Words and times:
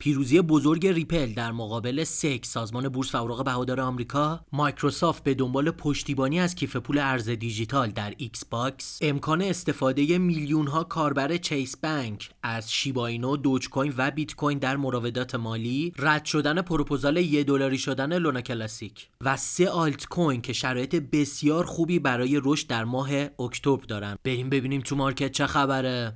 پیروزی 0.00 0.40
بزرگ 0.40 0.86
ریپل 0.86 1.32
در 1.32 1.52
مقابل 1.52 2.04
SEC 2.04 2.46
سازمان 2.46 2.88
بورس 2.88 3.14
و 3.14 3.18
اوراق 3.18 3.44
بهادار 3.44 3.80
آمریکا 3.80 4.40
مایکروسافت 4.52 5.24
به 5.24 5.34
دنبال 5.34 5.70
پشتیبانی 5.70 6.40
از 6.40 6.54
کیف 6.54 6.76
پول 6.76 6.98
ارز 6.98 7.28
دیجیتال 7.28 7.90
در 7.90 8.14
ایکس 8.16 8.44
باکس 8.44 8.98
امکان 9.02 9.42
استفاده 9.42 10.18
میلیون 10.18 10.66
ها 10.66 10.84
کاربر 10.84 11.36
چیس 11.36 11.76
بانک 11.76 12.30
از 12.42 12.72
شیباینو 12.72 13.36
دوج 13.36 13.68
کوین 13.68 13.94
و 13.96 14.10
بیت 14.10 14.34
کوین 14.34 14.58
در 14.58 14.76
مراودات 14.76 15.34
مالی 15.34 15.92
رد 15.98 16.24
شدن 16.24 16.62
پروپوزال 16.62 17.16
یه 17.16 17.44
دلاری 17.44 17.78
شدن 17.78 18.18
لونا 18.18 18.40
کلاسیک 18.40 19.08
و 19.20 19.36
سه 19.36 19.68
آلت 19.68 20.06
کوین 20.06 20.40
که 20.40 20.52
شرایط 20.52 20.94
بسیار 20.94 21.64
خوبی 21.64 21.98
برای 21.98 22.40
رشد 22.44 22.66
در 22.66 22.84
ماه 22.84 23.10
اکتبر 23.40 23.84
دارن. 23.84 24.16
بریم 24.24 24.50
ببینیم 24.50 24.80
تو 24.80 24.96
market 24.96 25.32
چه 25.32 25.46
خبره. 25.46 26.12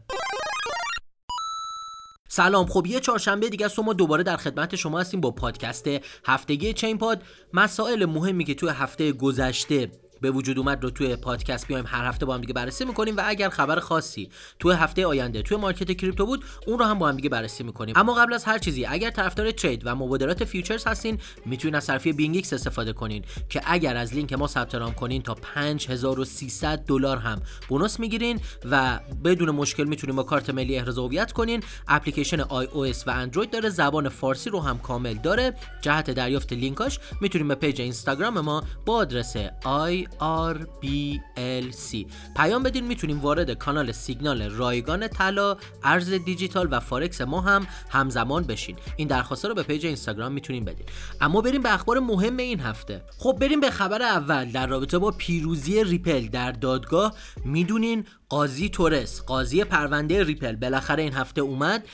سلام. 2.35 2.67
خب 2.67 2.87
یه 2.87 3.01
چهارشنبه 3.01 3.49
دیگه 3.49 3.67
است 3.67 3.79
ما 3.79 3.93
دوباره 3.93 4.23
در 4.23 4.37
خدمت 4.37 4.77
شما 4.77 5.01
هستیم 5.01 5.21
با 5.21 5.31
پادکست 5.31 5.87
هفتگی 6.25 6.73
چین 6.73 6.99
پاد. 6.99 7.23
مسائل 7.53 8.05
مهمی 8.05 8.45
که 8.45 8.55
توی 8.55 8.69
هفته 8.69 9.13
گذشته 9.13 9.91
به 10.21 10.31
وجود 10.31 10.59
اومد 10.59 10.83
رو 10.83 10.91
توی 10.91 11.17
پادکست 11.17 11.67
بیایم 11.67 11.85
هر 11.89 12.09
هفته 12.09 12.27
با 12.27 12.35
هم 12.35 12.41
دیگه 12.41 12.53
بررسی 12.53 12.85
می‌کنیم 12.85 13.17
و 13.17 13.23
اگر 13.25 13.49
خبر 13.49 13.81
خاصی 13.81 14.31
توی 14.59 14.75
هفته 14.75 15.07
آینده 15.07 15.43
توی 15.43 15.57
market 15.57 15.93
crypto 15.93 16.27
بود 16.27 16.45
اون 16.67 16.79
رو 16.79 16.85
هم 16.85 16.99
با 16.99 17.09
هم 17.09 17.17
دیگه 17.17 17.29
بررسی 17.29 17.65
می‌کنیم. 17.65 17.95
اما 17.99 18.15
قبل 18.15 18.33
از 18.33 18.45
هر 18.45 18.59
چیزی 18.59 18.87
اگر 18.87 19.11
طرفدار 19.11 19.51
trade 19.51 19.83
و 19.85 19.95
مبادلات 19.95 20.45
futures 20.45 20.85
هستین 20.87 21.19
می‌تونین 21.47 21.75
از 21.75 21.85
صرافی 21.85 22.13
بینگ 22.13 22.37
ایکس 22.37 22.53
استفاده 22.53 22.93
کنین 22.93 23.25
که 23.49 23.61
اگر 23.65 23.97
از 23.97 24.15
لینک 24.15 24.33
ما 24.33 24.47
ثبت 24.47 24.75
نام 24.75 24.95
کنین 24.95 25.23
تا 25.23 25.35
5300 25.35 26.79
دلار 26.79 27.17
هم 27.17 27.43
bonus 27.69 28.01
می‌گیرین 28.01 28.41
و 28.71 29.01
بدون 29.25 29.51
مشکل 29.51 29.85
می‌تونین 29.85 30.17
با 30.17 30.23
کارت 30.23 30.51
ملی 30.51 30.77
احراز 30.77 30.99
هویت 30.99 31.33
کنین. 31.33 31.63
اپلیکیشن 31.89 32.41
آی 32.41 32.67
او 32.67 32.87
اس 32.87 33.09
و 33.09 33.11
اندروید 33.11 33.51
داره 33.51 33.69
زبان 33.69 34.09
فارسی 34.09 34.51
رو 34.51 34.61
هم 34.61 34.79
کامل 34.79 35.15
داره. 35.15 35.55
جهت 35.81 36.11
دریافت 36.11 36.53
لینکاش 36.53 36.99
می‌تونین 37.21 37.49
به 37.49 37.55
page 37.55 37.81
اینستاگرام 37.81 38.41
ما 38.41 38.63
با 38.87 38.95
آدرس 38.95 39.37
آی 39.65 40.04
RBLC 40.21 42.07
پیام 42.37 42.63
بدین 42.63 42.87
می‌تونیم 42.87 43.21
وارد 43.21 43.51
کانال 43.51 43.93
سیگنال 43.93 44.43
رایگان 44.43 45.09
طلا 45.09 45.57
ارز 45.83 46.11
دیجیتال 46.11 46.69
و 46.71 46.81
فارکس 46.81 47.21
ما 47.21 47.41
هم 47.41 47.67
همزمان 47.91 48.43
بشین. 48.43 48.77
این 48.97 49.09
درخواست 49.09 49.45
رو 49.45 49.55
به 49.55 49.63
page 49.63 49.87
اینستاگرام 49.87 50.33
می‌تونیم 50.33 50.65
بدین. 50.65 50.87
اما 51.21 51.41
بریم 51.41 51.63
به 51.63 51.75
اخبار 51.75 51.99
مهم 51.99 52.37
این 52.37 52.61
هفته. 52.61 53.03
خب 53.19 53.37
بریم 53.41 53.61
به 53.61 53.71
خبر 53.71 54.03
اول. 54.03 54.51
در 54.51 54.67
رابطه 54.67 54.99
با 54.99 55.11
پیروزی 55.11 55.85
ریپل 55.85 56.29
در 56.29 56.53
دادگاه 56.53 57.15
می‌دونین 57.45 58.07
قاضی 58.29 58.69
تورس 58.69 59.23
قاضی 59.23 59.65
پرونده 59.65 60.25
ریپل 60.25 60.57
بالاخره 60.57 61.03
این 61.03 61.13
هفته 61.13 61.41
اومد 61.41 61.85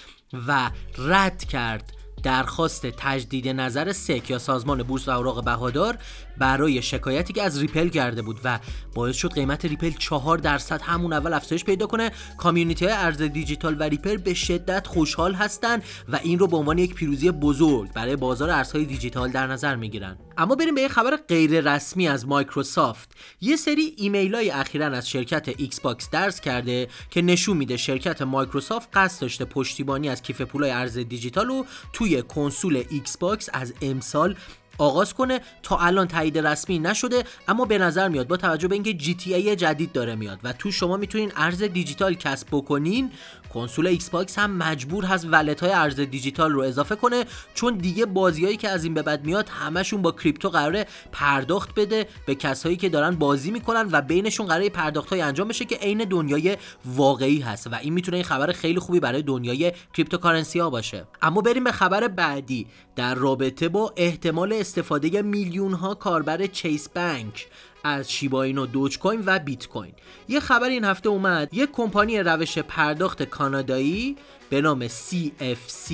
و 0.49 0.71
رد 0.99 1.45
کرد 1.45 1.93
درخواست 2.23 2.87
تجدید 2.87 3.49
نظر 3.49 3.93
SEC 3.93 4.31
یا 4.31 4.39
سازمان 4.39 4.83
بورس 4.83 5.09
و 5.09 5.11
اوراق 5.11 5.45
بهادار 5.45 5.99
برای 6.41 6.83
شکایتی 6.83 7.33
که 7.33 7.43
از 7.43 7.61
ریپل 7.61 7.89
کرده 7.89 8.23
بود 8.23 8.41
و 8.45 8.59
باعث 8.95 9.17
شد 9.17 9.33
قیمت 9.33 9.65
ریپل 9.65 9.91
4 9.91 10.39
درصد 10.39 10.83
همون 10.83 11.13
اول 11.13 11.33
افزایش 11.33 11.65
پیدا 11.65 11.87
کنه 11.87 12.11
community 12.39 12.87
ارز 12.87 13.23
دیجیتال 13.23 13.77
و 13.79 13.83
ریپل 13.83 14.17
به 14.17 14.35
شدت 14.35 14.87
خوشحال 14.87 15.35
هستند 15.35 15.83
و 16.09 16.21
این 16.23 16.39
رو 16.39 16.47
به 16.47 16.57
عنوان 16.57 16.79
یک 16.79 16.95
پیروزی 16.95 17.31
بزرگ 17.31 17.93
برای 17.93 18.17
بازار 18.17 18.51
ارزهای 18.51 18.85
دیجیتال 18.85 19.31
در 19.31 19.47
نظر 19.47 19.77
می‌گیرن. 19.77 20.17
اما 20.39 20.55
بریم 20.55 20.75
به 20.75 20.81
یه 20.81 20.89
خبر 20.89 21.17
غیر 21.17 21.75
رسمی 21.75 22.09
از 22.09 22.29
مایکروسافت. 22.29 23.13
یه 23.41 23.57
سری 23.57 23.95
ایمیل 23.97 24.35
های 24.35 24.51
اخیرا 24.51 24.87
از 24.87 25.09
شرکت 25.09 25.49
ایکس 25.57 25.81
باکس 25.81 26.11
درز 26.11 26.41
کرده 26.41 26.89
که 27.11 27.23
نشون 27.23 27.57
میده 27.57 27.77
شرکت 27.77 28.23
مایکروسافت 28.23 28.89
قصد 28.95 29.21
داشته 29.21 29.45
پشتیبانی 29.45 30.09
از 30.09 30.23
کیف 30.23 30.41
پولای 30.41 30.71
ارز 30.71 30.99
دیجیتال 30.99 31.47
رو 31.47 31.67
توی 31.93 32.23
کنسول 32.23 32.85
ایکس 32.91 33.17
باکس 33.17 33.49
از 33.53 33.75
امسال 33.83 34.37
آغاز 34.81 35.15
کنه. 35.15 35.41
تا 35.63 35.79
الان 35.79 36.07
تایید 36.07 36.39
رسمی 36.39 36.79
نشده 36.79 37.25
اما 37.49 37.65
به 37.65 37.79
نظر 37.79 38.09
میاد 38.09 38.29
با 38.29 38.37
توجه 38.37 38.69
به 38.69 38.75
اینکه 38.75 38.95
جی 38.95 39.15
تی 39.15 39.35
ای 39.35 39.57
جدید 39.57 39.93
داره 39.93 40.15
میاد 40.15 40.39
و 40.45 40.53
تو 40.53 40.71
شما 40.71 40.97
می‌تونین 40.97 41.33
ارز 41.37 41.63
دیجیتال 41.63 42.15
کسب 42.15 42.47
بکنین 42.53 43.11
کنسول 43.55 43.87
ایکس 43.87 44.11
باکس 44.11 44.39
هم 44.39 44.51
مجبور 44.57 45.05
هست 45.05 45.27
wallet 45.31 45.61
های 45.61 45.73
ارز 45.73 46.01
دیجیتال 46.01 46.53
رو 46.53 46.61
اضافه 46.61 46.97
کنه 46.97 47.25
چون 47.55 47.75
دیگه 47.75 48.07
بازیایی 48.07 48.57
که 48.57 48.69
از 48.69 48.85
این 48.85 48.95
به 48.95 49.03
بعد 49.03 49.25
میاد 49.25 49.49
همشون 49.49 50.03
با 50.03 50.13
crypto 50.13 50.49
قراره 50.49 50.87
پرداخت 51.13 51.75
بده 51.75 52.07
به 52.27 52.35
کسایی 52.35 52.77
که 52.77 52.89
دارن 52.89 53.11
بازی 53.11 53.51
می‌کنن 53.51 53.89
و 53.93 54.01
بینشون 54.03 54.47
قراره 54.47 54.69
پرداخت 54.69 55.09
های 55.09 55.21
انجام 55.21 55.49
بشه 55.49 55.65
که 55.65 55.77
عین 55.77 55.99
دنیای 55.99 56.57
واقعی 56.85 57.41
هست 57.41 57.67
و 57.67 57.75
این 57.75 57.93
می‌تونه 57.93 58.17
این 58.17 58.25
خبر 58.25 58.53
خیلی 58.53 58.81
خوبی 58.81 59.01
برای 59.01 59.23
دنیای 59.23 59.73
cryptocurrency 59.95 60.59
ها 60.59 60.71
باشه. 60.71 61.05
اما 61.23 61.41
بریم 61.41 61.65
به 61.65 61.73
خبر 61.73 62.09
بعدی. 62.09 62.67
در 62.97 63.15
رابطه 63.15 63.69
با 63.69 63.93
احتمال 63.97 64.53
استفاده 64.53 65.23
میلیون 65.23 65.73
ها 65.73 65.95
کاربر 65.95 66.47
چیس 66.47 66.89
بانک 66.89 67.49
از 67.85 68.13
شیباینو 68.13 68.67
دوج 68.67 68.99
کوین 68.99 69.23
و 69.27 69.39
بیت 69.39 69.69
کوین 69.69 69.93
یه 70.29 70.41
خبر 70.41 70.69
این 70.69 70.85
هفته 70.85 71.09
اومد 71.09 71.49
یک 71.53 71.71
کمپانی 71.73 72.19
روش 72.19 72.59
پرداخت 72.59 73.23
کانادایی 73.23 74.17
به 74.51 74.61
نام 74.61 74.89
CFC 74.89 75.93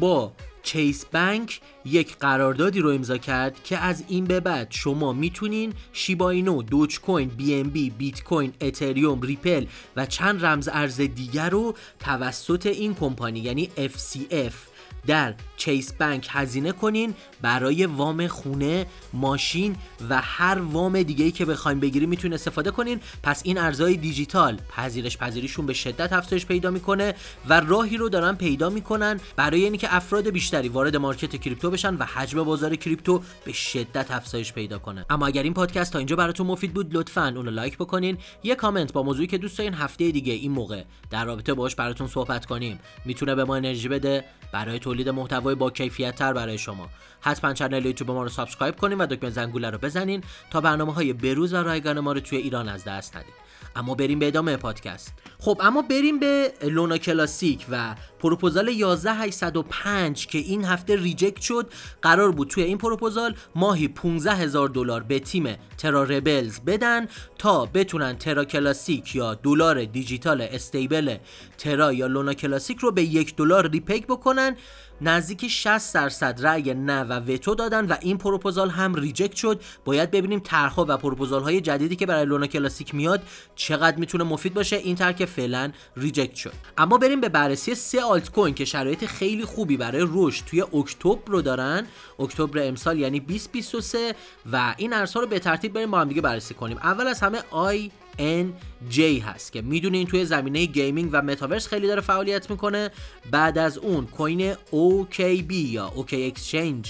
با 0.00 0.32
چیس 0.62 1.04
بانک 1.04 1.60
یک 1.84 2.16
قراردادی 2.16 2.80
رو 2.80 2.90
امضا 2.90 3.18
کرد 3.18 3.64
که 3.64 3.78
از 3.78 4.04
این 4.08 4.24
به 4.24 4.40
بعد 4.40 4.66
شما 4.70 5.12
می‌تونین 5.12 5.72
شیباینو، 5.92 6.62
دوج 6.62 7.00
کوین، 7.00 7.28
بی 7.28 7.54
ان 7.54 7.68
بی، 7.68 7.90
بیت 7.90 8.24
کوین، 8.24 8.52
اتریوم، 8.60 9.22
ریپل 9.22 9.66
و 9.96 10.06
چند 10.06 10.44
رمز 10.44 10.68
ارز 10.72 11.00
دیگر 11.00 11.50
رو 11.50 11.74
توسط 12.00 12.66
این 12.66 12.94
کمپانی 12.94 13.40
یعنی 13.40 13.70
FCF 13.76 14.75
در 15.06 15.34
چیس 15.56 15.92
بانک 15.92 16.28
هزینه 16.30 16.72
کنین 16.72 17.14
برای 17.42 17.86
وام 17.86 18.26
خونه 18.26 18.86
ماشین 19.12 19.76
و 20.10 20.20
هر 20.20 20.58
وام 20.58 21.02
دیگه 21.02 21.24
ای 21.24 21.30
که 21.30 21.44
بخوایم 21.44 21.80
بگیریم 21.80 22.08
می‌تونین 22.08 22.34
استفاده 22.34 22.70
کنین. 22.70 23.00
پس 23.22 23.42
این 23.44 23.58
ارزهای 23.58 23.96
دیجیتال 23.96 24.60
پذیرش 24.68 25.18
پذیریشون 25.18 25.66
به 25.66 25.72
شدت 25.72 26.12
افزایش 26.12 26.46
پیدا 26.46 26.70
می‌کنه 26.70 27.14
و 27.48 27.60
راهی 27.60 27.96
رو 27.96 28.08
دارن 28.08 28.34
پیدا 28.34 28.70
می‌کنن 28.70 29.20
برای 29.36 29.64
اینکه 29.64 29.94
افراد 29.94 30.28
بیشتری 30.28 30.68
وارد 30.68 30.96
market 30.96 31.36
crypto 31.36 31.70
بشن 31.70 31.94
و 31.94 32.04
حجم 32.04 32.44
بازار 32.44 32.76
crypto 32.76 33.22
به 33.44 33.52
شدت 33.52 34.10
افزایش 34.10 34.52
پیدا 34.52 34.78
کنه. 34.78 35.06
اما 35.10 35.26
اگر 35.26 35.42
این 35.42 35.54
پادکست 35.54 35.92
تا 35.92 35.98
اینجا 35.98 36.16
براتون 36.16 36.46
مفید 36.46 36.74
بود 36.74 36.96
لطفا 36.96 37.32
اونو 37.36 37.50
لایک 37.50 37.78
بکنین. 37.78 38.18
یه 38.42 38.54
کامنت 38.54 38.92
با 38.92 39.02
موضوعی 39.02 39.26
که 39.26 39.38
دوست 39.38 39.58
دارین 39.58 39.74
هفته 39.74 40.10
دیگه 40.10 40.32
این 40.32 40.52
موقع 40.52 40.84
در 41.10 41.24
رابطه 41.24 41.54
باش 41.54 41.74
براتون 41.74 42.06
صحبت 42.06 42.46
کنیم. 42.46 42.78
می‌تونه 43.04 43.34
به 43.34 43.44
ما 43.44 43.56
انرژی 43.56 43.88
بده. 43.88 44.24
برای 44.52 44.78
تولید 44.96 45.08
محتوای 45.08 45.54
با 45.54 45.70
کیفیت 45.70 46.16
تر 46.16 46.32
برای 46.32 46.58
شما. 46.58 46.88
حتما 47.20 47.54
کانال 47.54 47.86
یوتیوب 47.86 48.10
ما 48.10 48.22
رو 48.22 48.28
subscribe 48.28 48.76
کنین 48.76 48.98
و 48.98 49.06
دکمه 49.06 49.30
زنگوله 49.30 49.70
رو 49.70 49.78
بزنین 49.78 50.22
تا 50.50 50.60
برنامه 50.60 50.92
های 50.92 51.12
بروز 51.12 51.52
و 51.52 51.56
رایگان 51.56 52.00
ما 52.00 52.12
رو 52.12 52.20
توی 52.20 52.38
ایران 52.38 52.68
از 52.68 52.84
دست 52.84 53.16
ندید 53.16 53.34
اما 53.76 53.94
بریم 53.94 54.18
به 54.18 54.26
ادامه 54.26 54.56
پادکست. 54.56 55.14
خب 55.38 55.60
اما 55.60 55.82
بریم 55.82 56.18
به 56.18 56.52
لونا 56.62 56.98
کلاسیک 56.98 57.66
و 57.70 57.94
پروپوزال 58.18 58.68
11805 58.68 60.26
که 60.26 60.38
این 60.38 60.64
هفته 60.64 60.96
reject 60.96 61.40
شد 61.40 61.70
قرار 62.02 62.32
بود 62.32 62.48
توی 62.48 62.62
این 62.62 62.78
پروپوزال 62.78 63.34
ماهی 63.54 63.88
15 63.88 64.34
هزار 64.34 64.68
دلار 64.68 65.02
به 65.02 65.18
تیم 65.18 65.56
ترا 65.78 66.02
ربلز 66.02 66.60
بدن 66.60 67.08
تا 67.38 67.66
بتونن 67.66 68.18
ترا 68.18 68.44
کلاسیک 68.44 69.14
یا 69.14 69.34
دلار 69.34 69.84
دیجیتال 69.84 70.40
stable 70.40 71.16
ترا 71.58 71.92
یا 71.92 72.06
لونا 72.06 72.34
کلاسیک 72.34 72.78
رو 72.78 72.92
به 72.92 73.02
یک 73.02 73.36
دلار 73.36 73.70
repeg 73.70 74.06
بکنن. 74.06 74.56
نزدیک 75.00 75.48
60 75.48 75.94
درصد 75.94 76.46
رأی 76.46 76.74
نه 76.74 77.04
و 77.04 77.12
وتو 77.12 77.54
دادن 77.54 77.86
و 77.86 77.96
این 78.00 78.18
پروپوزال 78.18 78.70
هم 78.70 78.94
reject 78.94 79.36
شد. 79.36 79.60
باید 79.84 80.10
ببینیم 80.10 80.38
طرحها 80.38 80.86
و 80.88 80.96
پروپوزال 80.96 81.42
های 81.42 81.60
جدیدی 81.60 81.96
که 81.96 82.06
برای 82.06 82.24
لونا 82.24 82.46
کلاسیک 82.46 82.94
میاد 82.94 83.22
چقدر 83.56 83.96
می‌تونه 83.96 84.24
مفید 84.24 84.54
باشه. 84.54 84.76
این 84.76 84.96
طرح 84.96 85.12
که 85.12 85.26
فعلا 85.26 85.72
reject 85.96 86.34
شد. 86.34 86.52
اما 86.78 86.98
بریم 86.98 87.20
به 87.20 87.28
بررسی 87.28 87.74
سه 87.74 88.02
آلت 88.06 88.30
کوین 88.30 88.54
که 88.54 88.64
شرایط 88.64 89.04
خیلی 89.04 89.44
خوبی 89.44 89.76
برای 89.76 90.06
رشد 90.10 90.44
توی 90.44 90.62
اکتبر 90.62 91.32
رو 91.32 91.42
دارن. 91.42 91.86
اکتبر 92.18 92.68
امسال 92.68 92.98
یعنی 92.98 93.20
2023 93.20 94.14
و 94.52 94.74
این 94.76 94.92
ارزها 94.92 95.20
رو 95.20 95.26
به 95.26 95.38
ترتیب 95.38 95.72
بریم 95.72 95.90
با 95.90 96.00
هم 96.00 96.08
دیگه 96.08 96.20
بررسی 96.20 96.54
کنیم. 96.54 96.76
اول 96.76 97.06
از 97.06 97.20
همه 97.20 97.38
INJ 97.50 98.98
هست 98.98 99.52
که 99.52 99.62
می‌دونین 99.62 100.06
توی 100.06 100.24
زمینه 100.24 100.64
gaming 100.64 101.10
و 101.12 101.22
متاورس 101.22 101.66
خیلی 101.66 101.86
داره 101.86 102.00
فعالیت 102.00 102.50
می‌کنه. 102.50 102.90
بعد 103.30 103.58
از 103.58 103.78
اون 103.78 104.06
coin 104.06 104.54
OKB 104.54 105.52
یا 105.52 105.92
OK 105.96 106.12
Exchange 106.12 106.88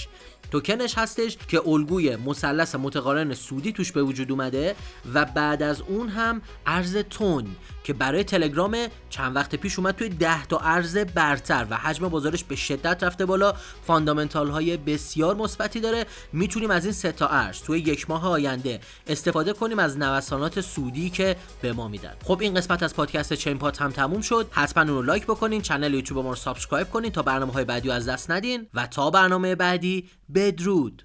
توکنش 0.51 0.97
هستش 0.97 1.37
که 1.47 1.67
الگوی 1.67 2.15
مثلث 2.15 2.75
متقارن 2.75 3.33
صعودی 3.33 3.71
توش 3.71 3.91
به 3.91 4.03
وجود 4.03 4.31
اومده 4.31 4.75
و 5.13 5.25
بعد 5.25 5.63
از 5.63 5.81
اون 5.81 6.09
هم 6.09 6.41
ارز 6.65 6.97
تون 6.97 7.45
که 7.83 7.93
برای 7.93 8.23
تلگرام 8.23 8.77
چند 9.09 9.35
وقت 9.35 9.55
پیش 9.55 9.79
اومد 9.79 9.95
توی 9.95 10.09
10 10.09 10.45
تا 10.45 10.57
ارز 10.57 10.97
برتر 10.97 11.67
و 11.69 11.77
حجم 11.77 12.07
بازارش 12.07 12.43
به 12.43 12.55
شدت 12.55 13.03
رفته 13.03 13.25
بالا. 13.25 13.53
fundamental 13.87 14.49
های 14.49 14.77
بسیار 14.77 15.35
مثبتی 15.35 15.79
داره. 15.79 16.05
می‌تونیم 16.33 16.71
از 16.71 16.85
این 16.85 16.93
سه 16.93 17.11
تا 17.11 17.27
ارز 17.27 17.61
توی 17.61 17.79
یک 17.79 18.09
ماه 18.09 18.27
آینده 18.27 18.79
استفاده 19.07 19.53
کنیم 19.53 19.79
از 19.79 19.97
نوسانات 19.97 20.61
صعودی 20.61 21.09
که 21.09 21.35
به 21.61 21.73
ما 21.73 21.87
میدن. 21.87 22.13
خب 22.23 22.37
این 22.41 22.53
قسمت 22.53 22.83
از 22.83 22.95
پادکست 22.95 23.33
چین 23.33 23.57
پاد 23.57 23.81
هم 23.81 23.91
تموم 23.91 24.21
شد. 24.21 24.47
حتما 24.51 24.83
اون 24.83 24.93
رو 24.93 25.01
لایک 25.01 25.23
بکنین 25.23 25.61
channel 25.61 25.93
یوتیوب 25.93 26.23
ما 26.23 26.29
رو 26.29 26.35
subscribe 26.35 26.89
کنین 26.89 27.11
تا 27.11 27.21
برنامه 27.21 27.53
های 27.53 27.65
بعدی 27.65 27.91
از 27.91 28.09
دست 28.09 28.31
ندین. 28.31 28.67
و 28.73 28.87
تا 28.87 29.09
برنامه 29.09 29.55
بعدی 29.55 30.09
بدرود. 30.37 31.03